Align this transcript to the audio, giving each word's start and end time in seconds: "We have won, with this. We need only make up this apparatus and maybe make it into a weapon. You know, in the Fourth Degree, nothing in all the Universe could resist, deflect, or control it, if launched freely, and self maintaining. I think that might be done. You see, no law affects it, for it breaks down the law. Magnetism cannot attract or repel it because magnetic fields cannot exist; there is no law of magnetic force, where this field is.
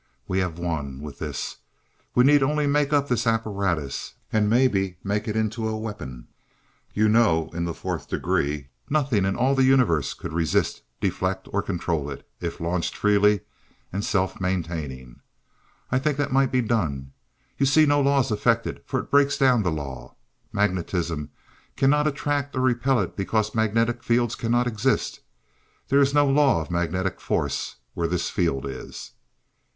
"We 0.27 0.39
have 0.39 0.57
won, 0.57 0.99
with 1.01 1.19
this. 1.19 1.57
We 2.15 2.23
need 2.23 2.41
only 2.41 2.65
make 2.65 2.91
up 2.91 3.07
this 3.07 3.27
apparatus 3.27 4.15
and 4.33 4.49
maybe 4.49 4.97
make 5.03 5.27
it 5.27 5.35
into 5.35 5.67
a 5.67 5.77
weapon. 5.77 6.27
You 6.95 7.07
know, 7.07 7.51
in 7.53 7.65
the 7.65 7.73
Fourth 7.75 8.09
Degree, 8.09 8.69
nothing 8.89 9.25
in 9.25 9.35
all 9.35 9.53
the 9.53 9.63
Universe 9.63 10.15
could 10.15 10.33
resist, 10.33 10.81
deflect, 10.99 11.47
or 11.53 11.61
control 11.61 12.09
it, 12.09 12.27
if 12.39 12.59
launched 12.59 12.95
freely, 12.97 13.41
and 13.93 14.03
self 14.03 14.41
maintaining. 14.41 15.19
I 15.91 15.99
think 15.99 16.17
that 16.17 16.31
might 16.33 16.51
be 16.51 16.61
done. 16.63 17.11
You 17.59 17.67
see, 17.67 17.85
no 17.85 18.01
law 18.01 18.21
affects 18.27 18.65
it, 18.65 18.83
for 18.87 19.01
it 19.01 19.11
breaks 19.11 19.37
down 19.37 19.61
the 19.61 19.69
law. 19.69 20.15
Magnetism 20.51 21.29
cannot 21.77 22.07
attract 22.07 22.55
or 22.55 22.61
repel 22.61 22.99
it 23.01 23.15
because 23.15 23.53
magnetic 23.53 24.01
fields 24.01 24.33
cannot 24.33 24.65
exist; 24.65 25.19
there 25.89 26.01
is 26.01 26.11
no 26.11 26.27
law 26.27 26.59
of 26.59 26.71
magnetic 26.71 27.21
force, 27.21 27.75
where 27.93 28.07
this 28.07 28.31
field 28.31 28.65
is. 28.65 29.11